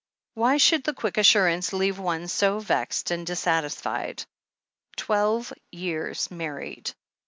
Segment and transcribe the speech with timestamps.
[0.33, 4.23] Why should the quick assurance leave one so vexed and dissatisfied?
[4.97, 6.91] Twelve years married.